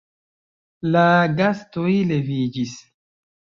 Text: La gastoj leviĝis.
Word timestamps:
La 0.95 1.03
gastoj 1.41 1.95
leviĝis. 2.15 2.77